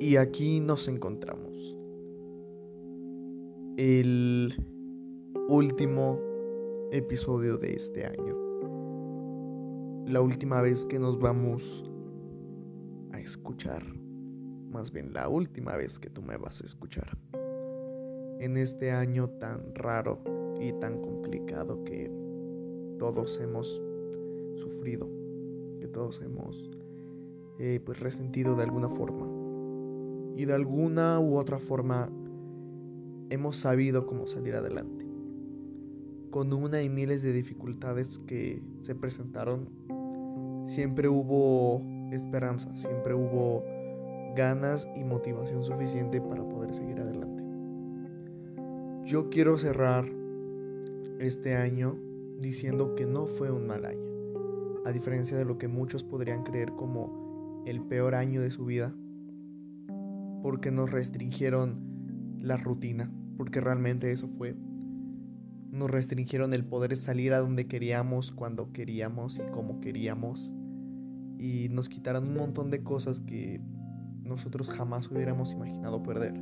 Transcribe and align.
Y 0.00 0.14
aquí 0.14 0.60
nos 0.60 0.86
encontramos. 0.86 1.76
El 3.76 4.54
último 5.48 6.20
episodio 6.92 7.58
de 7.58 7.72
este 7.72 8.06
año. 8.06 8.36
La 10.06 10.20
última 10.20 10.60
vez 10.60 10.86
que 10.86 11.00
nos 11.00 11.18
vamos 11.18 11.84
a 13.10 13.18
escuchar. 13.18 13.84
Más 14.70 14.92
bien 14.92 15.12
la 15.12 15.28
última 15.28 15.74
vez 15.74 15.98
que 15.98 16.10
tú 16.10 16.22
me 16.22 16.36
vas 16.36 16.62
a 16.62 16.66
escuchar. 16.66 17.18
En 18.38 18.56
este 18.56 18.92
año 18.92 19.28
tan 19.40 19.74
raro 19.74 20.22
y 20.60 20.72
tan 20.74 21.02
complicado 21.02 21.82
que 21.82 22.08
todos 23.00 23.40
hemos 23.40 23.82
sufrido. 24.54 25.10
Que 25.80 25.88
todos 25.88 26.22
hemos 26.22 26.70
eh, 27.58 27.80
pues 27.84 27.98
resentido 27.98 28.54
de 28.54 28.62
alguna 28.62 28.88
forma 28.88 29.37
y 30.38 30.44
de 30.44 30.54
alguna 30.54 31.18
u 31.18 31.36
otra 31.36 31.58
forma 31.58 32.08
hemos 33.28 33.56
sabido 33.56 34.06
cómo 34.06 34.28
salir 34.28 34.54
adelante. 34.54 35.04
Con 36.30 36.52
una 36.52 36.80
y 36.80 36.88
miles 36.88 37.22
de 37.22 37.32
dificultades 37.32 38.20
que 38.20 38.62
se 38.82 38.94
presentaron, 38.94 39.68
siempre 40.68 41.08
hubo 41.08 41.82
esperanza, 42.12 42.74
siempre 42.76 43.14
hubo 43.14 43.64
ganas 44.36 44.88
y 44.94 45.02
motivación 45.02 45.64
suficiente 45.64 46.20
para 46.20 46.48
poder 46.48 46.72
seguir 46.72 47.00
adelante. 47.00 47.42
Yo 49.06 49.30
quiero 49.30 49.58
cerrar 49.58 50.08
este 51.18 51.56
año 51.56 51.98
diciendo 52.38 52.94
que 52.94 53.06
no 53.06 53.26
fue 53.26 53.50
un 53.50 53.66
mal 53.66 53.84
año, 53.84 54.06
a 54.84 54.92
diferencia 54.92 55.36
de 55.36 55.44
lo 55.44 55.58
que 55.58 55.66
muchos 55.66 56.04
podrían 56.04 56.44
creer 56.44 56.70
como 56.74 57.64
el 57.66 57.80
peor 57.80 58.14
año 58.14 58.40
de 58.40 58.52
su 58.52 58.64
vida 58.64 58.94
porque 60.42 60.70
nos 60.70 60.90
restringieron 60.90 62.38
la 62.40 62.56
rutina, 62.56 63.10
porque 63.36 63.60
realmente 63.60 64.12
eso 64.12 64.28
fue. 64.28 64.56
Nos 65.70 65.90
restringieron 65.90 66.54
el 66.54 66.64
poder 66.64 66.96
salir 66.96 67.34
a 67.34 67.40
donde 67.40 67.66
queríamos, 67.66 68.32
cuando 68.32 68.72
queríamos 68.72 69.38
y 69.38 69.50
como 69.50 69.80
queríamos. 69.80 70.52
Y 71.38 71.68
nos 71.70 71.88
quitaron 71.88 72.28
un 72.28 72.34
montón 72.34 72.70
de 72.70 72.82
cosas 72.82 73.20
que 73.20 73.60
nosotros 74.22 74.70
jamás 74.70 75.10
hubiéramos 75.10 75.52
imaginado 75.52 76.02
perder. 76.02 76.34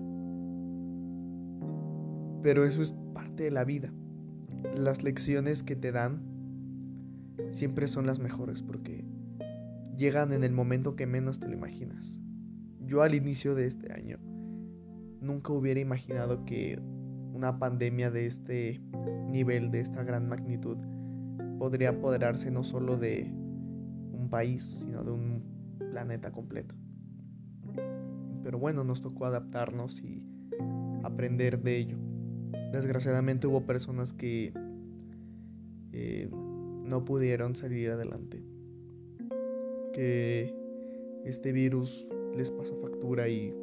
Pero 2.43 2.65
eso 2.65 2.83
es 2.83 2.95
parte 3.13 3.45
de 3.45 3.51
la 3.51 3.65
vida. 3.65 3.93
Las 4.75 5.03
lecciones 5.03 5.63
que 5.63 5.77
te 5.77 5.93
dan 5.93 6.23
siempre 7.51 7.87
son 7.87 8.07
las 8.07 8.19
mejores 8.19 8.63
porque 8.63 9.05
llegan 9.97 10.33
en 10.33 10.45
el 10.45 10.53
momento 10.53 10.97
que 10.97 11.07
menos 11.07 11.41
te 11.41 11.49
lo 11.49 11.55
imaginas. 11.55 12.19
Yo 12.87 13.03
al 13.03 13.15
inicio 13.15 13.55
de 13.55 13.67
este 13.67 13.93
año 13.93 14.19
nunca 15.21 15.53
hubiera 15.53 15.81
imaginado 15.81 16.45
que 16.45 16.79
una 17.33 17.59
pandemia 17.59 18.11
de 18.11 18.27
este 18.27 18.81
nivel, 19.29 19.71
de 19.71 19.81
esta 19.81 20.05
gran 20.05 20.29
magnitud, 20.29 20.77
podría 21.59 21.91
apoderarse 21.91 22.51
no 22.51 22.63
solo 22.63 22.97
de 22.97 23.31
un 24.13 24.29
país, 24.31 24.65
sino 24.81 25.03
de 25.03 25.11
un 25.11 25.43
planeta 25.91 26.31
completo. 26.31 26.75
Pero 28.45 28.59
bueno, 28.59 28.85
nos 28.85 29.01
tocó 29.01 29.27
adaptarnos 29.27 30.01
y 30.01 30.23
aprender 31.03 31.63
de 31.63 31.79
ello. 31.79 31.99
Desgraciadamente 32.73 33.49
hubo 33.49 33.67
personas 33.67 34.13
que 34.13 34.53
eh, 35.93 36.31
no 36.31 37.05
pudieron 37.05 37.57
salir 37.57 37.91
adelante. 37.91 38.43
Que 39.93 40.55
este 41.25 41.51
virus 41.51 42.07
les 42.37 42.51
pasó 42.51 42.77
factura 42.77 43.29
y, 43.29 43.55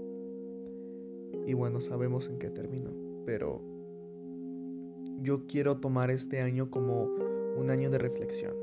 y 1.45 1.53
bueno, 1.53 1.79
sabemos 1.79 2.29
en 2.29 2.39
qué 2.39 2.49
terminó. 2.49 2.91
Pero 3.25 3.61
yo 5.21 5.45
quiero 5.47 5.77
tomar 5.77 6.11
este 6.11 6.41
año 6.41 6.69
como 6.69 7.05
un 7.57 7.69
año 7.69 7.89
de 7.89 7.97
reflexión, 7.97 8.53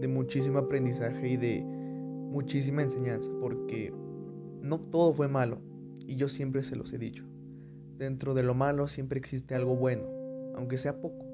de 0.00 0.08
muchísimo 0.08 0.58
aprendizaje 0.58 1.28
y 1.28 1.36
de 1.36 1.64
muchísima 1.64 2.82
enseñanza, 2.82 3.30
porque 3.40 3.92
no 4.60 4.80
todo 4.80 5.12
fue 5.12 5.28
malo, 5.28 5.58
y 6.00 6.16
yo 6.16 6.28
siempre 6.28 6.62
se 6.64 6.76
los 6.76 6.92
he 6.92 6.98
dicho. 6.98 7.24
Dentro 7.96 8.34
de 8.34 8.42
lo 8.42 8.54
malo 8.54 8.88
siempre 8.88 9.18
existe 9.18 9.54
algo 9.54 9.76
bueno, 9.76 10.04
aunque 10.56 10.76
sea 10.76 11.00
poco, 11.00 11.24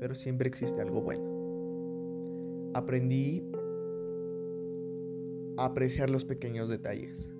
pero 0.00 0.14
siempre 0.14 0.48
existe 0.48 0.82
algo 0.82 1.00
bueno. 1.00 1.22
Aprendí 2.74 3.44
a 5.56 5.66
apreciar 5.66 6.10
los 6.10 6.24
pequeños 6.24 6.68
detalles 6.68 7.30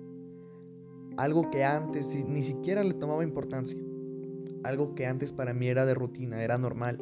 algo 1.17 1.49
que 1.49 1.63
antes 1.63 2.15
ni 2.27 2.43
siquiera 2.43 2.83
le 2.83 2.93
tomaba 2.93 3.23
importancia. 3.23 3.79
Algo 4.63 4.95
que 4.95 5.05
antes 5.05 5.31
para 5.31 5.53
mí 5.53 5.67
era 5.67 5.85
de 5.85 5.93
rutina, 5.93 6.43
era 6.43 6.57
normal. 6.57 6.99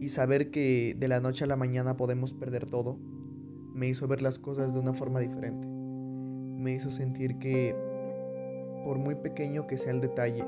Y 0.00 0.08
saber 0.08 0.50
que 0.50 0.96
de 0.98 1.08
la 1.08 1.20
noche 1.20 1.44
a 1.44 1.46
la 1.46 1.56
mañana 1.56 1.96
podemos 1.96 2.34
perder 2.34 2.66
todo, 2.66 2.98
me 3.74 3.88
hizo 3.88 4.08
ver 4.08 4.22
las 4.22 4.38
cosas 4.38 4.72
de 4.72 4.80
una 4.80 4.94
forma 4.94 5.20
diferente. 5.20 5.66
Me 5.66 6.74
hizo 6.74 6.90
sentir 6.90 7.38
que 7.38 7.74
por 8.84 8.98
muy 8.98 9.14
pequeño 9.14 9.66
que 9.66 9.78
sea 9.78 9.92
el 9.92 10.00
detalle, 10.00 10.44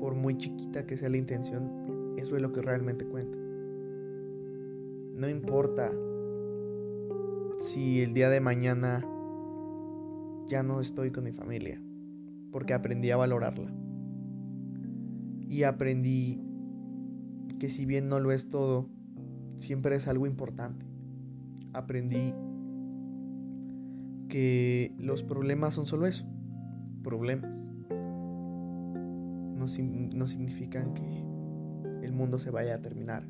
por 0.00 0.14
muy 0.14 0.38
chiquita 0.38 0.86
que 0.86 0.96
sea 0.96 1.08
la 1.08 1.18
intención, 1.18 2.14
eso 2.16 2.36
es 2.36 2.42
lo 2.42 2.52
que 2.52 2.62
realmente 2.62 3.04
cuenta. 3.04 3.36
No 5.14 5.28
importa 5.28 5.92
si 7.58 8.02
el 8.02 8.14
día 8.14 8.30
de 8.30 8.40
mañana 8.40 9.04
ya 10.48 10.62
no 10.62 10.80
estoy 10.80 11.10
con 11.10 11.24
mi 11.24 11.32
familia, 11.32 11.80
porque 12.50 12.74
aprendí 12.74 13.10
a 13.10 13.16
valorarla. 13.16 13.70
Y 15.48 15.62
aprendí 15.62 16.40
que 17.58 17.68
si 17.68 17.84
bien 17.84 18.08
no 18.08 18.18
lo 18.20 18.32
es 18.32 18.48
todo, 18.48 18.88
siempre 19.60 19.96
es 19.96 20.08
algo 20.08 20.26
importante. 20.26 20.86
Aprendí 21.72 22.34
que 24.28 24.92
los 24.98 25.22
problemas 25.22 25.74
son 25.74 25.86
solo 25.86 26.06
eso, 26.06 26.26
problemas. 27.02 27.58
No, 29.56 29.66
no 30.14 30.26
significan 30.26 30.94
que 30.94 31.24
el 32.02 32.12
mundo 32.12 32.38
se 32.38 32.50
vaya 32.50 32.76
a 32.76 32.80
terminar, 32.80 33.24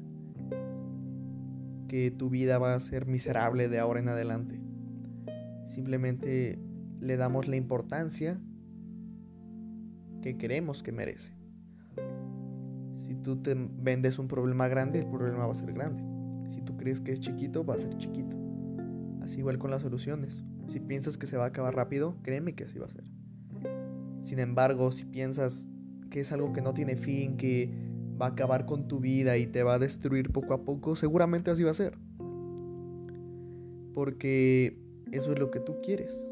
que 1.89 2.11
tu 2.11 2.31
vida 2.31 2.59
va 2.59 2.75
a 2.75 2.81
ser 2.81 3.07
miserable 3.07 3.69
de 3.69 3.79
ahora 3.79 4.01
en 4.01 4.09
adelante. 4.09 4.61
Simplemente 5.67 6.59
le 7.01 7.17
damos 7.17 7.49
la 7.49 7.57
importancia 7.57 8.41
que 10.23 10.37
creemos 10.37 10.83
que 10.83 10.93
merece. 10.93 11.33
Si 13.01 13.15
tú 13.15 13.41
te 13.43 13.55
vendes 13.55 14.19
un 14.19 14.29
problema 14.29 14.69
grande, 14.69 15.01
el 15.01 15.07
problema 15.07 15.47
va 15.47 15.53
a 15.53 15.55
ser 15.55 15.73
grande. 15.73 16.03
Si 16.51 16.61
tú 16.61 16.77
crees 16.77 17.01
que 17.01 17.13
es 17.13 17.21
chiquito, 17.21 17.65
va 17.65 17.75
a 17.75 17.79
ser 17.79 17.97
chiquito. 17.97 18.37
Así 19.23 19.39
igual 19.39 19.59
con 19.59 19.71
las 19.71 19.83
soluciones. 19.83 20.43
Si 20.69 20.81
piensas 20.81 21.17
que 21.17 21.27
se 21.27 21.37
va 21.37 21.45
a 21.45 21.49
acabar 21.49 21.75
rápido, 21.75 22.17
créeme 22.23 22.55
que 22.55 22.65
así 22.65 22.79
va 22.79 22.87
a 22.87 22.91
ser. 22.91 23.05
Sin 24.23 24.39
embargo, 24.39 24.93
si 24.93 25.05
piensas 25.05 25.67
que 26.11 26.21
es 26.21 26.33
algo 26.33 26.53
que 26.53 26.61
no 26.61 26.75
tiene 26.75 26.97
fin, 26.97 27.37
que 27.37 27.73
va 28.21 28.27
a 28.27 28.31
acabar 28.31 28.67
con 28.67 28.89
tu 28.89 29.01
vida 29.01 29.39
y 29.39 29.47
te 29.47 29.63
va 29.63 29.75
a 29.75 29.79
destruir 29.79 30.31
poco 30.33 30.55
a 30.55 30.65
poco, 30.65 30.97
seguramente 30.97 31.51
así 31.51 31.63
va 31.63 31.71
a 31.71 31.75
ser. 31.75 31.97
Porque 33.95 34.79
eso 35.13 35.33
es 35.33 35.39
lo 35.39 35.51
que 35.51 35.61
tú 35.61 35.77
quieres 35.83 36.29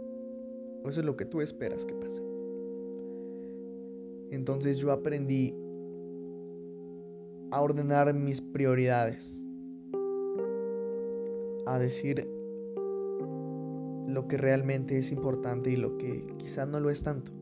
eso 0.90 1.00
es 1.00 1.06
lo 1.06 1.16
que 1.16 1.24
tú 1.24 1.40
esperas 1.40 1.84
que 1.84 1.94
pase. 1.94 2.22
Entonces 4.30 4.78
yo 4.78 4.92
aprendí 4.92 5.54
a 7.50 7.60
ordenar 7.60 8.12
mis 8.12 8.40
prioridades, 8.40 9.44
a 11.66 11.78
decir 11.78 12.28
lo 14.08 14.28
que 14.28 14.36
realmente 14.36 14.98
es 14.98 15.12
importante 15.12 15.70
y 15.70 15.76
lo 15.76 15.98
que 15.98 16.26
quizá 16.38 16.66
no 16.66 16.80
lo 16.80 16.90
es 16.90 17.02
tanto. 17.02 17.32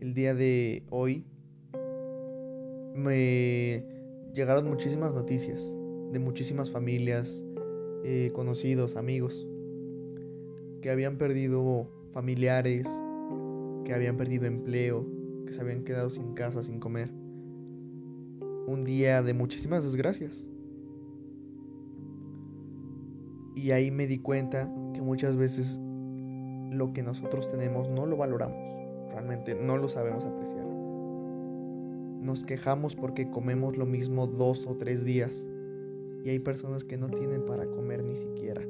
El 0.00 0.14
día 0.14 0.34
de 0.34 0.84
hoy 0.90 1.24
me 2.94 3.84
llegaron 4.34 4.68
muchísimas 4.68 5.12
noticias 5.14 5.74
de 6.12 6.18
muchísimas 6.18 6.70
familias, 6.70 7.44
eh, 8.04 8.30
conocidos, 8.34 8.96
amigos, 8.96 9.46
que 10.80 10.90
habían 10.90 11.18
perdido 11.18 11.88
familiares, 12.12 12.88
que 13.84 13.94
habían 13.94 14.16
perdido 14.16 14.46
empleo, 14.46 15.06
que 15.46 15.52
se 15.52 15.60
habían 15.60 15.84
quedado 15.84 16.10
sin 16.10 16.34
casa, 16.34 16.62
sin 16.62 16.78
comer. 16.78 17.10
Un 18.66 18.84
día 18.84 19.22
de 19.22 19.34
muchísimas 19.34 19.84
desgracias. 19.84 20.46
Y 23.54 23.72
ahí 23.72 23.90
me 23.90 24.06
di 24.06 24.18
cuenta 24.18 24.70
que 24.94 25.00
muchas 25.00 25.36
veces 25.36 25.80
lo 26.70 26.92
que 26.92 27.02
nosotros 27.02 27.50
tenemos 27.50 27.88
no 27.88 28.06
lo 28.06 28.16
valoramos, 28.16 28.58
realmente 29.10 29.54
no 29.54 29.76
lo 29.76 29.88
sabemos 29.88 30.24
apreciar. 30.24 30.66
Nos 32.22 32.44
quejamos 32.44 32.94
porque 32.94 33.30
comemos 33.30 33.76
lo 33.76 33.86
mismo 33.86 34.26
dos 34.26 34.66
o 34.66 34.76
tres 34.76 35.04
días 35.04 35.48
y 36.24 36.30
hay 36.30 36.38
personas 36.38 36.84
que 36.84 36.98
no 36.98 37.08
tienen 37.08 37.46
para 37.46 37.66
comer 37.66 38.04
ni 38.04 38.16
siquiera. 38.16 38.62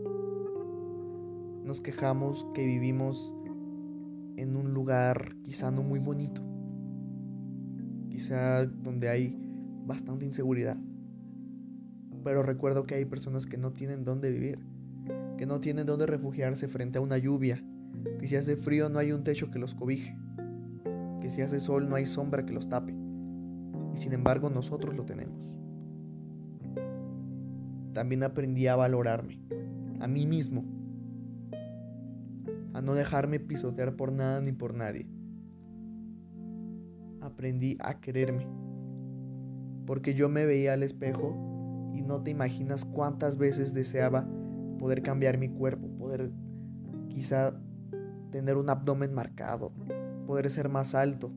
Nos 1.69 1.83
quejamos 1.83 2.47
que 2.55 2.65
vivimos 2.65 3.37
en 4.39 4.57
un 4.57 4.73
lugar 4.73 5.37
quizá 5.43 5.71
no 5.71 5.83
muy 5.83 5.99
bonito, 5.99 6.41
quizá 8.09 8.65
donde 8.65 9.11
hay 9.11 9.39
bastante 9.85 10.25
inseguridad. 10.25 10.79
Pero 12.25 12.43
recuerdo 12.43 12.85
que 12.85 12.95
hay 12.95 13.05
personas 13.05 13.45
que 13.45 13.59
no 13.59 13.73
tienen 13.73 14.07
dónde 14.07 14.31
vivir, 14.31 14.61
que 15.37 15.45
no 15.45 15.61
tienen 15.61 15.85
dónde 15.85 16.07
refugiarse 16.07 16.69
frente 16.69 16.97
a 16.97 17.03
una 17.03 17.19
lluvia, 17.19 17.63
que 18.19 18.27
si 18.29 18.37
hace 18.37 18.57
frío 18.57 18.89
no 18.89 18.99
hay 18.99 19.13
un 19.13 19.23
techo 19.23 19.51
que 19.51 19.59
los 19.59 19.75
cobije, 19.75 20.17
que 21.21 21.29
si 21.29 21.43
hace 21.43 21.61
sol 21.61 21.87
no 21.87 21.97
hay 21.97 22.07
sombra 22.07 22.47
que 22.47 22.55
los 22.55 22.71
tape. 22.71 22.95
Y 23.95 23.99
sin 23.99 24.15
embargo 24.15 24.49
nosotros 24.49 24.97
lo 24.97 25.05
tenemos. 25.05 25.55
También 27.93 28.23
aprendí 28.23 28.69
a 28.69 28.77
valorarme, 28.77 29.39
a 30.01 30.09
mí 30.09 30.27
mismo, 30.27 30.78
a 32.79 32.81
no 32.81 32.95
dejarme 32.95 33.41
pisotear 33.41 33.97
por 33.97 34.13
nada 34.13 34.41
ni 34.41 34.53
por 34.53 34.73
nadie. 34.73 35.09
Aprendí 37.21 37.77
a 37.81 38.01
quererme, 38.01 38.47
porque 39.85 40.15
yo 40.15 40.29
me 40.29 40.47
veía 40.47 40.75
al 40.75 40.85
espejo 40.85 41.91
y 41.93 42.03
no 42.03 42.23
te 42.23 42.31
imaginas 42.31 42.85
cuántas 42.85 43.37
veces 43.37 43.75
deseaba 43.75 44.29
poder 44.79 45.03
cambiar 45.03 45.39
mi 45.39 45.49
cuerpo, 45.49 45.89
poder 45.99 46.31
quizá 47.09 47.61
tener 48.31 48.57
un 48.57 48.71
abdomen 48.71 49.13
marcado, 49.13 49.73
poder 50.25 50.49
ser 50.49 50.69
más 50.69 50.95
alto, 50.95 51.33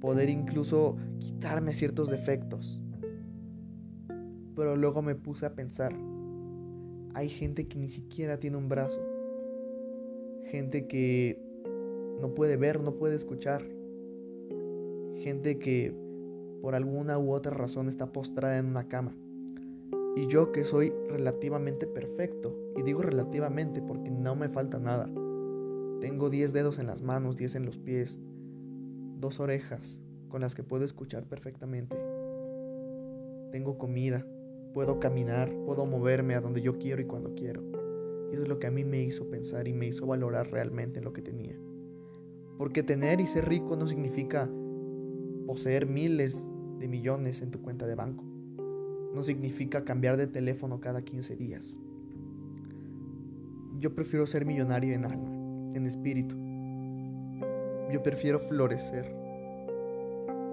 poder 0.00 0.28
incluso 0.28 0.98
quitarme 1.18 1.72
ciertos 1.72 2.10
defectos. 2.10 2.82
Pero 4.54 4.76
luego 4.76 5.00
me 5.00 5.14
puse 5.14 5.46
a 5.46 5.54
pensar, 5.54 5.94
hay 7.14 7.30
gente 7.30 7.66
que 7.68 7.78
ni 7.78 7.88
siquiera 7.88 8.38
tiene 8.38 8.58
un 8.58 8.68
brazo, 8.68 9.00
gente 10.50 10.86
que 10.86 11.38
no 12.20 12.34
puede 12.34 12.56
ver, 12.56 12.80
no 12.80 12.96
puede 12.96 13.14
escuchar, 13.14 13.64
gente 15.16 15.58
que 15.58 15.94
por 16.60 16.74
alguna 16.74 17.18
u 17.18 17.32
otra 17.32 17.52
razón 17.52 17.88
está 17.88 18.12
postrada 18.12 18.58
en 18.58 18.66
una 18.66 18.88
cama. 18.88 19.14
Y 20.16 20.26
yo 20.26 20.50
que 20.50 20.64
soy 20.64 20.92
relativamente 21.08 21.86
perfecto, 21.86 22.54
y 22.76 22.82
digo 22.82 23.00
relativamente 23.00 23.80
porque 23.80 24.10
no 24.10 24.34
me 24.34 24.48
falta 24.48 24.78
nada. 24.78 25.08
Tengo 26.00 26.30
10 26.30 26.52
dedos 26.52 26.78
en 26.78 26.88
las 26.88 27.00
manos, 27.02 27.36
10 27.36 27.54
en 27.54 27.66
los 27.66 27.78
pies, 27.78 28.18
dos 29.20 29.38
orejas 29.38 30.00
con 30.28 30.40
las 30.40 30.54
que 30.54 30.64
puedo 30.64 30.84
escuchar 30.84 31.24
perfectamente. 31.24 31.96
Tengo 33.52 33.78
comida, 33.78 34.26
puedo 34.74 34.98
caminar, 34.98 35.52
puedo 35.64 35.86
moverme 35.86 36.34
a 36.34 36.40
donde 36.40 36.60
yo 36.60 36.78
quiero 36.78 37.00
y 37.02 37.04
cuando 37.04 37.34
quiero. 37.34 37.69
Y 38.30 38.34
eso 38.34 38.42
es 38.42 38.48
lo 38.48 38.58
que 38.58 38.66
a 38.66 38.70
mí 38.70 38.84
me 38.84 39.02
hizo 39.02 39.28
pensar 39.28 39.66
y 39.66 39.72
me 39.72 39.86
hizo 39.86 40.06
valorar 40.06 40.50
realmente 40.50 41.00
lo 41.00 41.12
que 41.12 41.22
tenía. 41.22 41.58
Porque 42.56 42.82
tener 42.82 43.20
y 43.20 43.26
ser 43.26 43.48
rico 43.48 43.76
no 43.76 43.86
significa 43.86 44.48
poseer 45.46 45.86
miles 45.86 46.48
de 46.78 46.88
millones 46.88 47.42
en 47.42 47.50
tu 47.50 47.60
cuenta 47.60 47.86
de 47.86 47.94
banco. 47.94 48.24
No 49.14 49.22
significa 49.22 49.84
cambiar 49.84 50.16
de 50.16 50.26
teléfono 50.26 50.80
cada 50.80 51.02
15 51.02 51.36
días. 51.36 51.80
Yo 53.78 53.94
prefiero 53.94 54.26
ser 54.26 54.44
millonario 54.44 54.94
en 54.94 55.04
alma, 55.04 55.30
en 55.74 55.86
espíritu. 55.86 56.36
Yo 57.90 58.02
prefiero 58.02 58.38
florecer. 58.38 59.12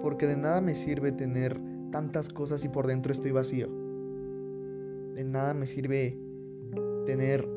Porque 0.02 0.26
de 0.26 0.38
nada 0.38 0.62
me 0.62 0.76
sirve 0.76 1.12
tener 1.12 1.60
tantas 1.92 2.30
cosas 2.30 2.64
y 2.66 2.70
por 2.70 2.88
dentro 2.88 3.12
estoy 3.12 3.32
vacío. 3.32 3.68
De 5.14 5.24
nada 5.24 5.54
me 5.54 5.66
sirve 5.66 6.18
tener 7.06 7.57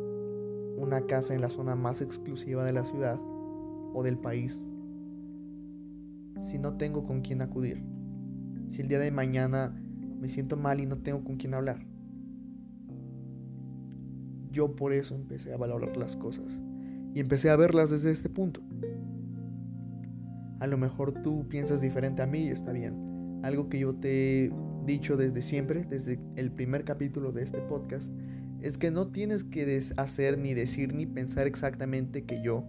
una 0.81 1.07
casa 1.07 1.35
en 1.35 1.41
la 1.41 1.51
zona 1.51 1.77
más 1.77 2.01
exclusiva 2.01 2.65
de 2.65 2.73
la 2.73 2.85
ciudad 2.85 3.19
o 3.93 4.03
del 4.03 4.19
país 4.19 4.71
si 6.41 6.59
no 6.59 6.77
tengo 6.77 7.05
con 7.05 7.21
quién 7.21 7.43
acudir? 7.43 7.83
Si 8.71 8.81
el 8.81 8.89
día 8.89 8.99
de 8.99 9.11
mañana 9.11 9.75
me 10.21 10.29
siento 10.29 10.57
mal 10.57 10.81
y 10.81 10.87
no 10.87 10.99
tengo 10.99 11.23
con 11.23 11.37
quién 11.37 11.55
hablar. 11.55 11.87
Yo 14.51 14.75
por 14.75 14.93
eso 14.93 15.15
empecé 15.15 15.53
a 15.53 15.57
valorar 15.57 15.97
las 15.97 16.17
cosas 16.17 16.61
y 17.15 17.21
empecé 17.21 17.51
a 17.51 17.57
verlas 17.57 17.91
desde 17.91 18.11
este 18.11 18.29
punto. 18.29 18.61
A 20.61 20.67
lo 20.67 20.77
mejor 20.77 21.23
tú 21.23 21.47
piensas 21.49 21.81
diferente 21.81 22.23
a 22.23 22.27
mí 22.27 22.47
y 22.47 22.51
está 22.51 22.73
bien. 22.73 23.41
Algo 23.43 23.69
que 23.69 23.79
yo 23.79 23.95
te 23.95 24.47
he 24.47 24.53
dicho 24.87 25.17
desde 25.17 25.43
siempre, 25.43 25.85
desde 25.85 26.19
el 26.37 26.51
primer 26.51 26.85
capítulo 26.85 27.33
de 27.33 27.43
este 27.43 27.61
podcast, 27.61 28.13
es 28.63 28.79
que 28.79 28.91
no 28.91 29.09
tienes 29.09 29.45
que 29.45 29.81
hacer 29.97 30.39
ni 30.39 30.55
decir 30.55 30.95
ni 30.95 31.07
pensar 31.07 31.47
exactamente 31.47 32.25
que 32.25 32.43
yo 32.43 32.65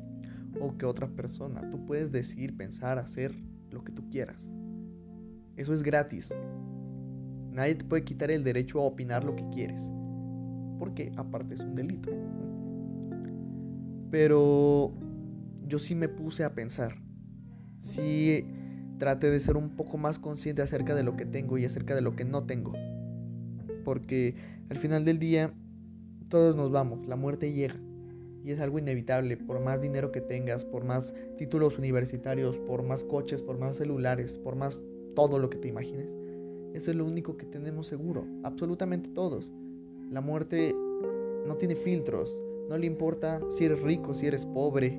o 0.59 0.77
que 0.77 0.85
otra 0.85 1.07
persona. 1.07 1.69
Tú 1.69 1.85
puedes 1.85 2.11
decir, 2.11 2.55
pensar, 2.55 2.97
hacer 2.97 3.33
lo 3.71 3.83
que 3.83 3.91
tú 3.91 4.09
quieras. 4.09 4.49
Eso 5.55 5.73
es 5.73 5.83
gratis. 5.83 6.33
Nadie 7.51 7.75
te 7.75 7.83
puede 7.83 8.03
quitar 8.03 8.31
el 8.31 8.43
derecho 8.43 8.79
a 8.79 8.83
opinar 8.83 9.23
lo 9.23 9.35
que 9.35 9.47
quieres. 9.49 9.89
Porque 10.79 11.11
aparte 11.17 11.55
es 11.55 11.61
un 11.61 11.75
delito. 11.75 12.09
Pero 14.09 14.93
yo 15.67 15.79
sí 15.79 15.95
me 15.95 16.09
puse 16.09 16.43
a 16.43 16.53
pensar. 16.53 16.95
Sí 17.79 18.45
traté 18.97 19.31
de 19.31 19.39
ser 19.39 19.57
un 19.57 19.71
poco 19.71 19.97
más 19.97 20.19
consciente 20.19 20.61
acerca 20.61 20.93
de 20.95 21.03
lo 21.03 21.17
que 21.17 21.25
tengo 21.25 21.57
y 21.57 21.65
acerca 21.65 21.95
de 21.95 22.01
lo 22.01 22.15
que 22.15 22.23
no 22.23 22.43
tengo. 22.43 22.73
Porque 23.83 24.35
al 24.69 24.77
final 24.77 25.05
del 25.05 25.17
día 25.17 25.53
todos 26.31 26.55
nos 26.55 26.71
vamos, 26.71 27.05
la 27.05 27.17
muerte 27.17 27.51
llega 27.51 27.75
y 28.43 28.51
es 28.51 28.59
algo 28.59 28.79
inevitable, 28.79 29.37
por 29.37 29.59
más 29.59 29.81
dinero 29.81 30.11
que 30.11 30.21
tengas, 30.21 30.65
por 30.65 30.83
más 30.83 31.13
títulos 31.37 31.77
universitarios, 31.77 32.57
por 32.57 32.81
más 32.81 33.03
coches, 33.03 33.43
por 33.43 33.59
más 33.59 33.75
celulares, 33.75 34.39
por 34.39 34.55
más 34.55 34.81
todo 35.13 35.37
lo 35.37 35.49
que 35.49 35.57
te 35.57 35.67
imagines. 35.67 36.09
Eso 36.73 36.89
es 36.89 36.97
lo 36.97 37.05
único 37.05 37.37
que 37.37 37.45
tenemos 37.45 37.85
seguro, 37.85 38.25
absolutamente 38.43 39.09
todos. 39.09 39.51
La 40.09 40.21
muerte 40.21 40.73
no 41.45 41.55
tiene 41.57 41.75
filtros, 41.75 42.41
no 42.69 42.77
le 42.77 42.87
importa 42.87 43.41
si 43.49 43.65
eres 43.65 43.81
rico, 43.81 44.13
si 44.13 44.25
eres 44.25 44.45
pobre, 44.45 44.97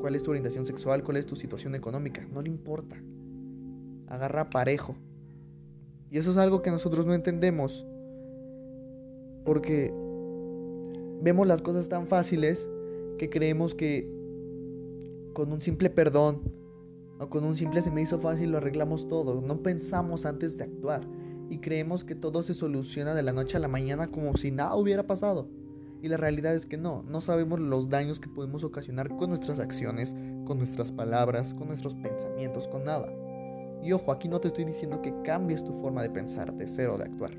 cuál 0.00 0.14
es 0.14 0.22
tu 0.22 0.30
orientación 0.30 0.66
sexual, 0.66 1.02
cuál 1.02 1.16
es 1.16 1.26
tu 1.26 1.36
situación 1.36 1.74
económica, 1.74 2.24
no 2.32 2.42
le 2.42 2.50
importa. 2.50 2.96
Agarra 4.06 4.50
parejo. 4.50 4.94
Y 6.10 6.18
eso 6.18 6.30
es 6.30 6.36
algo 6.36 6.62
que 6.62 6.70
nosotros 6.70 7.06
no 7.06 7.14
entendemos. 7.14 7.86
Porque 9.44 9.92
vemos 11.22 11.46
las 11.46 11.62
cosas 11.62 11.88
tan 11.88 12.06
fáciles 12.06 12.68
que 13.18 13.30
creemos 13.30 13.74
que 13.74 14.08
con 15.32 15.52
un 15.52 15.62
simple 15.62 15.90
perdón 15.90 16.42
o 17.18 17.28
con 17.28 17.44
un 17.44 17.56
simple 17.56 17.82
se 17.82 17.90
me 17.90 18.02
hizo 18.02 18.18
fácil 18.18 18.52
lo 18.52 18.58
arreglamos 18.58 19.08
todo. 19.08 19.40
No 19.40 19.62
pensamos 19.62 20.26
antes 20.26 20.56
de 20.56 20.64
actuar 20.64 21.02
y 21.50 21.58
creemos 21.58 22.04
que 22.04 22.14
todo 22.14 22.42
se 22.42 22.54
soluciona 22.54 23.14
de 23.14 23.22
la 23.22 23.32
noche 23.32 23.56
a 23.56 23.60
la 23.60 23.68
mañana 23.68 24.10
como 24.10 24.36
si 24.36 24.50
nada 24.50 24.76
hubiera 24.76 25.06
pasado. 25.06 25.48
Y 26.00 26.08
la 26.08 26.16
realidad 26.16 26.54
es 26.54 26.66
que 26.66 26.76
no, 26.76 27.02
no 27.02 27.20
sabemos 27.20 27.58
los 27.58 27.88
daños 27.88 28.20
que 28.20 28.28
podemos 28.28 28.62
ocasionar 28.62 29.16
con 29.16 29.30
nuestras 29.30 29.58
acciones, 29.58 30.14
con 30.44 30.58
nuestras 30.58 30.92
palabras, 30.92 31.54
con 31.54 31.66
nuestros 31.66 31.96
pensamientos, 31.96 32.68
con 32.68 32.84
nada. 32.84 33.12
Y 33.82 33.92
ojo, 33.92 34.12
aquí 34.12 34.28
no 34.28 34.40
te 34.40 34.48
estoy 34.48 34.64
diciendo 34.64 35.02
que 35.02 35.14
cambies 35.22 35.64
tu 35.64 35.72
forma 35.72 36.02
de 36.02 36.10
pensar, 36.10 36.54
de 36.54 36.68
ser 36.68 36.88
o 36.88 36.98
de 36.98 37.04
actuar. 37.04 37.36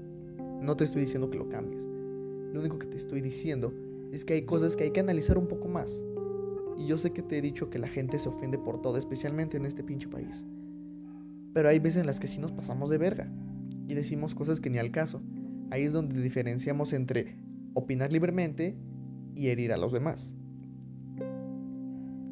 No 0.61 0.75
te 0.75 0.83
estoy 0.83 1.01
diciendo 1.01 1.29
que 1.29 1.37
lo 1.37 1.47
cambies. 1.47 1.87
Lo 2.53 2.61
único 2.61 2.79
que 2.79 2.87
te 2.87 2.97
estoy 2.97 3.21
diciendo 3.21 3.73
es 4.11 4.25
que 4.25 4.33
hay 4.33 4.45
cosas 4.45 4.75
que 4.75 4.85
hay 4.85 4.91
que 4.91 4.99
analizar 4.99 5.37
un 5.37 5.47
poco 5.47 5.67
más. 5.67 6.03
Y 6.77 6.87
yo 6.87 6.97
sé 6.97 7.11
que 7.11 7.21
te 7.21 7.37
he 7.37 7.41
dicho 7.41 7.69
que 7.69 7.79
la 7.79 7.87
gente 7.87 8.17
se 8.19 8.29
ofende 8.29 8.57
por 8.57 8.81
todo, 8.81 8.97
especialmente 8.97 9.57
en 9.57 9.65
este 9.65 9.83
pinche 9.83 10.07
país. 10.07 10.45
Pero 11.53 11.69
hay 11.69 11.79
veces 11.79 12.01
en 12.01 12.07
las 12.07 12.19
que 12.19 12.27
sí 12.27 12.39
nos 12.39 12.51
pasamos 12.51 12.89
de 12.89 12.97
verga 12.97 13.29
y 13.87 13.93
decimos 13.93 14.35
cosas 14.35 14.59
que 14.59 14.69
ni 14.69 14.77
al 14.77 14.91
caso. 14.91 15.21
Ahí 15.71 15.83
es 15.83 15.93
donde 15.93 16.21
diferenciamos 16.21 16.93
entre 16.93 17.35
opinar 17.73 18.11
libremente 18.11 18.75
y 19.35 19.49
herir 19.49 19.73
a 19.73 19.77
los 19.77 19.91
demás. 19.91 20.33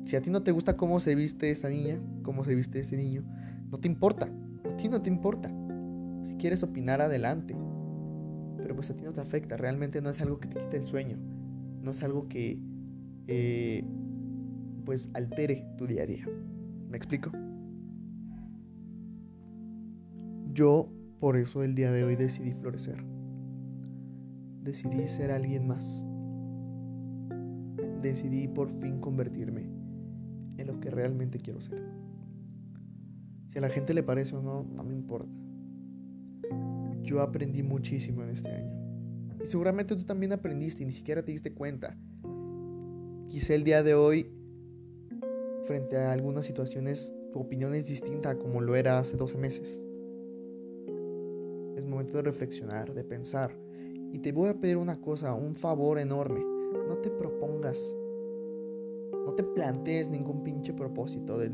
Si 0.05 0.15
a 0.15 0.21
ti 0.21 0.29
no 0.29 0.41
te 0.41 0.51
gusta 0.51 0.77
cómo 0.77 0.99
se 0.99 1.15
viste 1.15 1.51
esta 1.51 1.69
niña, 1.69 1.99
cómo 2.23 2.45
se 2.45 2.55
viste 2.55 2.79
este 2.79 2.95
niño, 2.95 3.23
no 3.69 3.77
te 3.77 3.87
importa. 3.87 4.29
A 4.63 4.77
ti 4.77 4.87
no 4.87 5.01
te 5.01 5.09
importa. 5.09 5.51
Si 6.23 6.35
quieres 6.35 6.63
opinar, 6.63 7.01
adelante 7.01 7.55
pero 8.67 8.75
pues 8.75 8.89
a 8.89 8.97
ti 8.97 9.05
no 9.05 9.13
te 9.13 9.21
afecta, 9.21 9.55
realmente 9.55 10.01
no 10.01 10.09
es 10.09 10.19
algo 10.19 10.41
que 10.41 10.49
te 10.49 10.59
quite 10.59 10.75
el 10.75 10.83
sueño, 10.83 11.17
no 11.81 11.91
es 11.91 12.03
algo 12.03 12.27
que 12.27 12.59
eh, 13.27 13.81
pues 14.83 15.09
altere 15.13 15.65
tu 15.77 15.87
día 15.87 16.03
a 16.03 16.05
día. 16.05 16.27
¿Me 16.89 16.97
explico? 16.97 17.31
Yo 20.51 20.89
por 21.21 21.37
eso 21.37 21.63
el 21.63 21.75
día 21.75 21.93
de 21.93 22.03
hoy 22.03 22.17
decidí 22.17 22.51
florecer. 22.55 23.01
Decidí 24.63 25.07
ser 25.07 25.31
alguien 25.31 25.65
más. 25.65 26.05
Decidí 28.01 28.49
por 28.49 28.69
fin 28.69 28.99
convertirme 28.99 29.69
en 30.57 30.67
lo 30.67 30.77
que 30.81 30.89
realmente 30.89 31.39
quiero 31.39 31.61
ser. 31.61 31.81
Si 33.45 33.59
a 33.59 33.61
la 33.61 33.69
gente 33.69 33.93
le 33.93 34.03
parece 34.03 34.35
o 34.35 34.41
no, 34.41 34.65
no 34.65 34.83
me 34.83 34.93
importa 34.93 35.46
yo 37.07 37.21
aprendí 37.21 37.63
muchísimo 37.63 38.21
en 38.21 38.29
este 38.29 38.49
año. 38.49 38.71
Y 39.43 39.47
seguramente 39.47 39.95
tú 39.95 40.03
también 40.03 40.33
aprendiste 40.33 40.83
y 40.83 40.85
ni 40.85 40.91
siquiera 40.91 41.23
te 41.23 41.31
diste 41.31 41.53
cuenta. 41.53 41.97
quizá 43.29 43.55
el 43.55 43.63
día 43.63 43.81
de 43.81 43.95
hoy, 43.95 44.29
frente 45.65 45.97
a 45.97 46.11
algunas 46.11 46.45
situaciones, 46.45 47.13
tu 47.31 47.39
opinión 47.39 47.73
es 47.73 47.87
distinta 47.87 48.37
como 48.37 48.61
lo 48.61 48.75
era 48.75 48.99
hace 48.99 49.17
12 49.17 49.37
meses. 49.37 49.81
Es 51.75 51.85
momento 51.85 52.17
de 52.17 52.23
reflexionar, 52.23 52.93
de 52.93 53.03
pensar. 53.03 53.51
Y 54.11 54.19
te 54.19 54.31
voy 54.31 54.49
a 54.49 54.59
pedir 54.59 54.77
una 54.77 54.99
cosa, 54.99 55.33
un 55.33 55.55
favor 55.55 55.99
enorme. 55.99 56.41
No 56.87 56.97
te 56.97 57.09
propongas, 57.09 57.95
no 59.25 59.33
te 59.33 59.43
plantees 59.43 60.09
ningún 60.09 60.43
pinche 60.43 60.73
propósito 60.73 61.37
del 61.37 61.53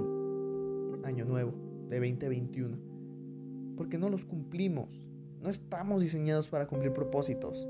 año 1.04 1.26
nuevo, 1.26 1.54
de 1.90 2.00
2021. 2.00 2.78
Porque 3.76 3.98
no 3.98 4.10
los 4.10 4.26
cumplimos. 4.26 5.13
No 5.44 5.50
estamos 5.50 6.02
diseñados 6.02 6.48
para 6.48 6.68
cumplir 6.68 6.94
propósitos. 6.94 7.68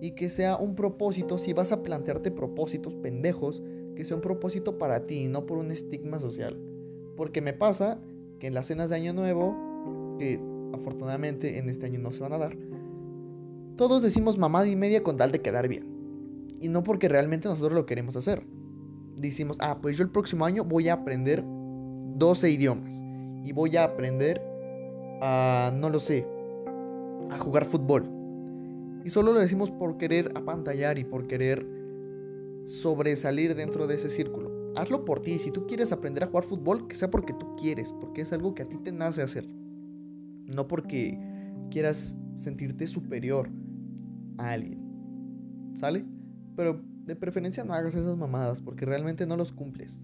Y 0.00 0.12
que 0.12 0.28
sea 0.28 0.56
un 0.56 0.74
propósito, 0.74 1.38
si 1.38 1.52
vas 1.52 1.70
a 1.70 1.84
plantearte 1.84 2.32
propósitos 2.32 2.96
pendejos, 2.96 3.62
que 3.94 4.04
sea 4.04 4.16
un 4.16 4.20
propósito 4.20 4.78
para 4.78 5.06
ti, 5.06 5.28
no 5.28 5.46
por 5.46 5.58
un 5.58 5.70
estigma 5.70 6.18
social. 6.18 6.58
Porque 7.16 7.40
me 7.40 7.52
pasa 7.52 8.00
que 8.40 8.48
en 8.48 8.54
las 8.54 8.66
cenas 8.66 8.90
de 8.90 8.96
Año 8.96 9.12
Nuevo, 9.12 10.16
que 10.18 10.40
afortunadamente 10.74 11.58
en 11.58 11.70
este 11.70 11.86
año 11.86 12.00
no 12.00 12.10
se 12.10 12.20
van 12.20 12.32
a 12.32 12.38
dar, 12.38 12.56
todos 13.76 14.02
decimos 14.02 14.36
mamada 14.36 14.66
y 14.66 14.74
media 14.74 15.04
con 15.04 15.16
tal 15.16 15.30
de 15.30 15.40
quedar 15.40 15.68
bien. 15.68 15.86
Y 16.60 16.68
no 16.68 16.82
porque 16.82 17.08
realmente 17.08 17.48
nosotros 17.48 17.74
lo 17.74 17.86
queremos 17.86 18.16
hacer. 18.16 18.42
Decimos, 19.16 19.56
ah, 19.60 19.78
pues 19.80 19.96
yo 19.96 20.02
el 20.02 20.10
próximo 20.10 20.44
año 20.44 20.64
voy 20.64 20.88
a 20.88 20.94
aprender 20.94 21.44
12 22.16 22.50
idiomas. 22.50 23.04
Y 23.44 23.52
voy 23.52 23.76
a 23.76 23.84
aprender 23.84 24.42
a, 25.22 25.72
no 25.74 25.90
lo 25.90 26.00
sé, 26.00 26.26
a 27.30 27.38
jugar 27.38 27.64
fútbol. 27.64 28.08
Y 29.04 29.10
solo 29.10 29.32
lo 29.32 29.40
decimos 29.40 29.70
por 29.70 29.96
querer 29.96 30.32
apantallar 30.34 30.98
y 30.98 31.04
por 31.04 31.26
querer 31.26 31.66
sobresalir 32.64 33.54
dentro 33.54 33.86
de 33.86 33.94
ese 33.94 34.08
círculo. 34.08 34.72
Hazlo 34.76 35.04
por 35.04 35.20
ti. 35.20 35.38
Si 35.38 35.50
tú 35.50 35.66
quieres 35.66 35.92
aprender 35.92 36.24
a 36.24 36.26
jugar 36.26 36.44
fútbol, 36.44 36.86
que 36.88 36.94
sea 36.94 37.10
porque 37.10 37.32
tú 37.32 37.56
quieres, 37.56 37.94
porque 38.00 38.20
es 38.20 38.32
algo 38.32 38.54
que 38.54 38.62
a 38.62 38.68
ti 38.68 38.76
te 38.76 38.92
nace 38.92 39.22
hacer. 39.22 39.48
No 39.48 40.68
porque 40.68 41.18
quieras 41.70 42.16
sentirte 42.34 42.86
superior 42.86 43.48
a 44.36 44.50
alguien. 44.50 44.78
¿Sale? 45.76 46.04
Pero 46.56 46.80
de 47.06 47.16
preferencia 47.16 47.64
no 47.64 47.72
hagas 47.72 47.94
esas 47.94 48.16
mamadas 48.16 48.60
porque 48.60 48.84
realmente 48.84 49.26
no 49.26 49.36
los 49.36 49.52
cumples. 49.52 50.00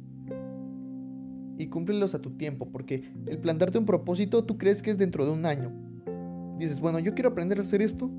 Y 1.56 1.68
cúmplelos 1.68 2.14
a 2.14 2.20
tu 2.20 2.30
tiempo, 2.30 2.68
porque 2.72 3.04
el 3.26 3.38
plantarte 3.38 3.78
un 3.78 3.86
propósito 3.86 4.44
tú 4.44 4.58
crees 4.58 4.82
que 4.82 4.90
es 4.90 4.98
dentro 4.98 5.24
de 5.24 5.30
un 5.30 5.46
año, 5.46 5.70
dices, 6.58 6.80
bueno, 6.80 6.98
yo 6.98 7.14
quiero 7.14 7.30
aprender 7.30 7.58
a 7.58 7.62
hacer 7.62 7.82
esto, 7.82 8.10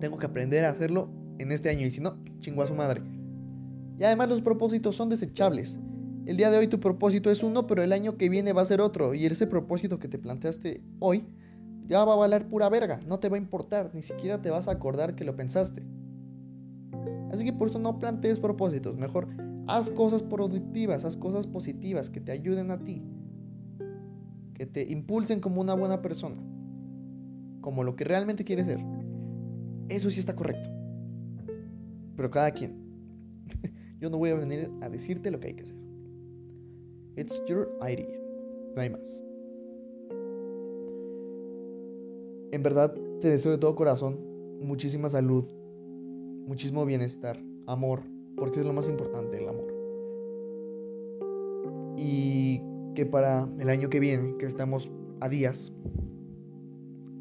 tengo 0.00 0.18
que 0.18 0.26
aprender 0.26 0.64
a 0.64 0.70
hacerlo 0.70 1.10
en 1.38 1.52
este 1.52 1.68
año 1.68 1.86
y 1.86 1.90
si 1.90 2.00
no, 2.00 2.16
chingo 2.40 2.62
a 2.62 2.66
su 2.66 2.74
madre. 2.74 3.02
Y 3.98 4.04
además 4.04 4.30
los 4.30 4.40
propósitos 4.40 4.96
son 4.96 5.10
desechables. 5.10 5.78
El 6.26 6.36
día 6.36 6.50
de 6.50 6.58
hoy 6.58 6.68
tu 6.68 6.80
propósito 6.80 7.30
es 7.30 7.42
uno, 7.42 7.66
pero 7.66 7.82
el 7.82 7.92
año 7.92 8.16
que 8.16 8.28
viene 8.28 8.52
va 8.52 8.62
a 8.62 8.66
ser 8.66 8.80
otro. 8.80 9.14
Y 9.14 9.26
ese 9.26 9.46
propósito 9.46 9.98
que 9.98 10.08
te 10.08 10.18
planteaste 10.18 10.82
hoy 10.98 11.26
ya 11.86 12.04
va 12.04 12.14
a 12.14 12.16
valer 12.16 12.48
pura 12.48 12.68
verga. 12.68 13.00
No 13.06 13.18
te 13.18 13.28
va 13.28 13.36
a 13.36 13.40
importar, 13.40 13.90
ni 13.94 14.02
siquiera 14.02 14.40
te 14.40 14.48
vas 14.48 14.68
a 14.68 14.72
acordar 14.72 15.14
que 15.14 15.24
lo 15.24 15.36
pensaste. 15.36 15.82
Así 17.30 17.44
que 17.44 17.52
por 17.52 17.68
eso 17.68 17.78
no 17.78 17.98
plantees 17.98 18.38
propósitos. 18.38 18.96
Mejor 18.96 19.28
haz 19.66 19.90
cosas 19.90 20.22
productivas, 20.22 21.04
haz 21.04 21.16
cosas 21.16 21.46
positivas 21.46 22.08
que 22.08 22.20
te 22.20 22.32
ayuden 22.32 22.70
a 22.70 22.78
ti. 22.78 23.02
Que 24.54 24.66
te 24.66 24.90
impulsen 24.90 25.40
como 25.40 25.60
una 25.60 25.74
buena 25.74 26.00
persona 26.00 26.36
como 27.60 27.84
lo 27.84 27.96
que 27.96 28.04
realmente 28.04 28.44
quieres 28.44 28.66
ser, 28.66 28.80
eso 29.88 30.10
sí 30.10 30.20
está 30.20 30.34
correcto. 30.34 30.70
Pero 32.16 32.30
cada 32.30 32.50
quien. 32.52 32.74
Yo 34.00 34.10
no 34.10 34.18
voy 34.18 34.30
a 34.30 34.34
venir 34.34 34.70
a 34.80 34.88
decirte 34.88 35.30
lo 35.30 35.40
que 35.40 35.48
hay 35.48 35.54
que 35.54 35.62
hacer. 35.62 35.76
It's 37.16 37.42
your 37.46 37.68
idea. 37.82 38.18
No 38.74 38.80
hay 38.80 38.90
más. 38.90 39.22
En 42.52 42.62
verdad, 42.62 42.94
te 43.20 43.28
deseo 43.28 43.52
de 43.52 43.58
todo 43.58 43.74
corazón 43.74 44.30
muchísima 44.60 45.08
salud, 45.08 45.46
muchísimo 46.46 46.84
bienestar, 46.84 47.42
amor, 47.66 48.02
porque 48.36 48.60
es 48.60 48.66
lo 48.66 48.72
más 48.72 48.88
importante, 48.88 49.38
el 49.38 49.48
amor. 49.48 49.74
Y 51.96 52.60
que 52.94 53.06
para 53.06 53.48
el 53.58 53.68
año 53.70 53.88
que 53.88 54.00
viene, 54.00 54.36
que 54.38 54.46
estamos 54.46 54.90
a 55.20 55.28
días, 55.28 55.72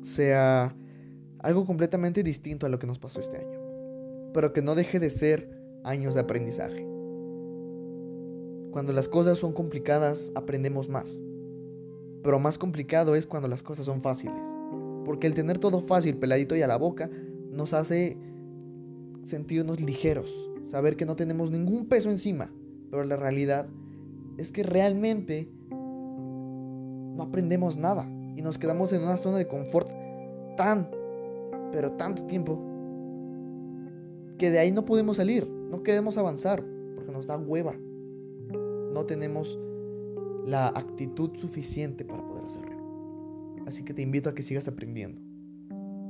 sea 0.01 0.75
algo 1.39 1.65
completamente 1.65 2.23
distinto 2.23 2.65
a 2.65 2.69
lo 2.69 2.79
que 2.79 2.87
nos 2.87 2.99
pasó 2.99 3.19
este 3.19 3.37
año, 3.37 3.59
pero 4.33 4.53
que 4.53 4.61
no 4.61 4.75
deje 4.75 4.99
de 4.99 5.09
ser 5.09 5.49
años 5.83 6.13
de 6.13 6.21
aprendizaje. 6.21 6.85
Cuando 8.71 8.93
las 8.93 9.09
cosas 9.09 9.39
son 9.39 9.53
complicadas, 9.53 10.31
aprendemos 10.35 10.89
más. 10.89 11.21
Pero 12.23 12.39
más 12.39 12.57
complicado 12.57 13.15
es 13.15 13.25
cuando 13.25 13.47
las 13.47 13.63
cosas 13.63 13.85
son 13.85 14.01
fáciles. 14.01 14.47
Porque 15.05 15.25
el 15.25 15.33
tener 15.33 15.57
todo 15.57 15.81
fácil, 15.81 16.17
peladito 16.17 16.55
y 16.55 16.61
a 16.61 16.67
la 16.67 16.77
boca, 16.77 17.09
nos 17.51 17.73
hace 17.73 18.17
sentirnos 19.25 19.81
ligeros. 19.81 20.51
Saber 20.67 20.97
que 20.97 21.05
no 21.05 21.15
tenemos 21.15 21.49
ningún 21.49 21.87
peso 21.87 22.11
encima. 22.11 22.51
Pero 22.91 23.03
la 23.05 23.15
realidad 23.15 23.67
es 24.37 24.51
que 24.51 24.61
realmente 24.61 25.49
no 25.71 27.23
aprendemos 27.23 27.77
nada 27.77 28.07
y 28.39 28.41
nos 28.41 28.57
quedamos 28.57 28.93
en 28.93 29.03
una 29.03 29.17
zona 29.17 29.37
de 29.37 29.47
confort 29.47 29.91
tan, 30.55 30.89
pero 31.73 31.91
tanto 31.91 32.23
tiempo 32.23 32.57
que 34.37 34.49
de 34.49 34.59
ahí 34.59 34.71
no 34.71 34.85
podemos 34.85 35.17
salir, 35.17 35.45
no 35.45 35.83
queremos 35.83 36.17
avanzar 36.17 36.63
porque 36.95 37.11
nos 37.11 37.27
da 37.27 37.37
hueva. 37.37 37.75
No 38.93 39.05
tenemos 39.05 39.59
la 40.45 40.67
actitud 40.67 41.35
suficiente 41.35 42.05
para 42.05 42.25
poder 42.25 42.45
hacerlo. 42.45 42.77
Así 43.67 43.83
que 43.83 43.93
te 43.93 44.03
invito 44.03 44.29
a 44.29 44.33
que 44.33 44.41
sigas 44.41 44.69
aprendiendo. 44.69 45.19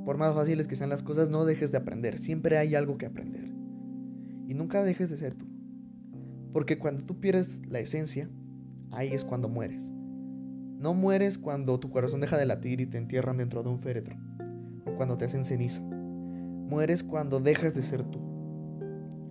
Por 0.05 0.19
más 0.19 0.35
fáciles 0.35 0.67
que 0.67 0.75
sean 0.75 0.91
las 0.91 1.01
cosas, 1.01 1.31
no 1.31 1.45
dejes 1.45 1.71
de 1.71 1.79
aprender. 1.79 2.19
Siempre 2.19 2.59
hay 2.59 2.75
algo 2.75 2.99
que 2.99 3.07
aprender. 3.07 3.51
Y 4.47 4.53
nunca 4.53 4.83
dejes 4.83 5.09
de 5.09 5.17
ser 5.17 5.33
tú. 5.33 5.47
Porque 6.53 6.77
cuando 6.77 7.03
tú 7.03 7.19
pierdes 7.19 7.59
la 7.67 7.79
esencia, 7.79 8.29
ahí 8.91 9.13
es 9.13 9.25
cuando 9.25 9.49
mueres. 9.49 9.91
No 10.79 10.93
mueres 10.93 11.37
cuando 11.37 11.77
tu 11.77 11.89
corazón 11.89 12.21
deja 12.21 12.37
de 12.37 12.45
latir 12.45 12.79
y 12.79 12.85
te 12.85 12.97
entierran 12.97 13.35
dentro 13.35 13.63
de 13.63 13.69
un 13.69 13.79
féretro, 13.79 14.15
o 14.85 14.95
cuando 14.95 15.17
te 15.17 15.25
hacen 15.25 15.43
ceniza. 15.43 15.81
Mueres 15.81 17.03
cuando 17.03 17.41
dejas 17.41 17.73
de 17.73 17.81
ser 17.81 18.03
tú. 18.03 18.19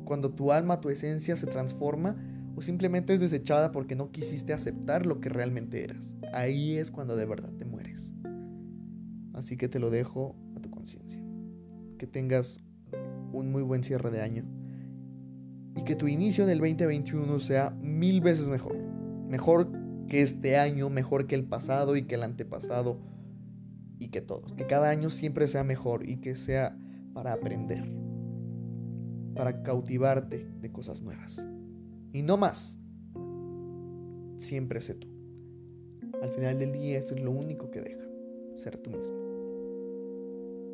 Cuando 0.05 0.31
tu 0.31 0.53
alma, 0.53 0.83
tu 0.83 0.91
esencia 0.91 1.37
se 1.37 1.47
transforma 1.47 2.17
o 2.55 2.61
simplemente 2.61 3.15
es 3.15 3.21
desechada 3.21 3.73
porque 3.73 3.97
no 3.97 4.11
quisiste 4.11 4.53
aceptar 4.53 5.07
lo 5.07 5.23
que 5.23 5.31
realmente 5.31 5.83
eras. 5.83 6.15
Ahí 6.35 6.77
es 6.77 6.91
cuando 6.91 7.17
de 7.17 7.25
verdad 7.25 7.51
te 7.57 7.65
mueres. 7.65 8.13
Así 9.33 9.57
que 9.57 9.69
te 9.69 9.79
lo 9.79 9.89
dejo 9.89 10.37
a 10.55 10.61
tu 10.61 10.71
conciencia. 10.71 11.23
Que 11.99 12.07
tengas 12.07 12.61
un 13.33 13.51
muy 13.51 13.63
buen 13.63 13.85
cierre 13.85 14.11
de 14.11 14.21
año 14.21 14.45
y 15.77 15.85
que 15.85 15.95
tu 15.95 16.09
inicio 16.09 16.45
del 16.45 16.59
2021 16.59 17.39
sea 17.39 17.71
mil 17.81 18.21
veces 18.21 18.51
mejor. 18.51 18.77
Mejor 19.29 19.71
que 20.09 20.23
este 20.23 20.57
año 20.57 20.91
mejor 20.91 21.27
que 21.27 21.35
el 21.35 21.45
pasado 21.45 21.97
y 21.97 22.05
que 22.05 22.17
el 22.17 22.23
antepasado 22.23 22.99
y 23.99 24.09
que 24.09 24.21
todos. 24.21 24.53
Que 24.55 24.67
cada 24.67 24.89
año 24.89 25.11
siempre 25.11 25.47
sea 25.47 25.65
mejor 25.65 26.09
y 26.09 26.17
que 26.17 26.35
sea 26.35 26.77
para 27.13 27.33
aprender, 27.33 27.85
para 29.35 29.63
cautivarte 29.63 30.49
de 30.61 30.73
cosas 30.73 31.03
nuevas. 31.03 31.47
Y 32.13 32.23
no 32.23 32.37
más. 32.37 32.79
Siempre 34.39 34.81
sé 34.81 34.95
tú. 34.95 35.09
Al 36.23 36.31
final 36.31 36.59
del 36.59 36.73
día 36.73 36.99
eso 36.99 37.15
es 37.15 37.23
lo 37.23 37.31
único 37.31 37.71
que 37.71 37.81
deja, 37.81 38.05
ser 38.57 38.79
tú 38.79 38.91
mismo. 38.91 39.17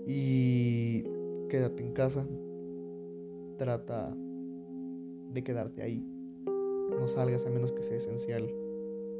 Y 0.07 1.03
quédate 1.49 1.83
en 1.83 1.93
casa. 1.93 2.27
Trata 3.59 4.15
de 5.33 5.43
quedarte 5.43 5.83
ahí. 5.83 6.07
No 6.47 7.09
salgas 7.09 7.47
a 7.47 7.51
menos 7.51 7.73
que 7.73 7.83
sea 7.83 7.97
esencial 7.97 8.49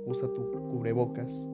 usa 0.07 0.33
tu 0.33 0.51
cubrebocas, 0.71 1.49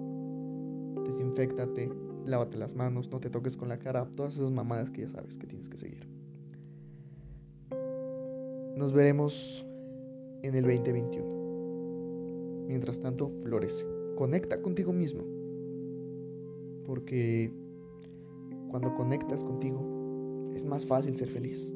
desinfectate, 1.05 1.91
lávate 2.27 2.59
las 2.59 2.75
manos, 2.75 3.11
no 3.11 3.21
te 3.21 3.31
toques 3.31 3.57
con 3.57 3.69
la 3.69 3.79
cara, 3.79 4.09
todas 4.15 4.37
esas 4.37 4.51
mamadas 4.51 4.91
que 4.91 5.03
ya 5.03 5.11
sabes 5.11 5.39
que 5.39 5.47
tienes 5.47 5.69
que 5.69 5.79
seguir. 5.79 6.07
Nos 8.77 8.93
veremos 8.93 9.67
en 10.43 10.55
el 10.55 10.65
2021. 10.65 12.67
Mientras 12.67 13.01
tanto, 13.01 13.29
florece. 13.43 13.85
Conecta 14.17 14.63
contigo 14.63 14.93
mismo. 14.93 15.25
Porque 16.87 17.53
cuando 18.71 18.95
conectas 18.95 19.45
contigo, 19.45 20.51
es 20.55 20.65
más 20.65 20.87
fácil 20.87 21.17
ser 21.17 21.29
feliz. 21.29 21.75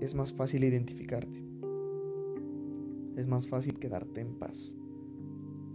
Es 0.00 0.14
más 0.14 0.32
fácil 0.32 0.64
identificarte. 0.64 1.42
Es 3.16 3.26
más 3.26 3.46
fácil 3.46 3.78
quedarte 3.78 4.20
en 4.20 4.34
paz 4.34 4.76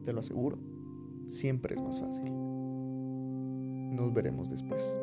te 0.03 0.13
lo 0.13 0.20
aseguro, 0.20 0.58
siempre 1.27 1.75
es 1.75 1.82
más 1.82 2.00
fácil. 2.00 2.32
Nos 3.96 4.13
veremos 4.13 4.50
después. 4.50 4.98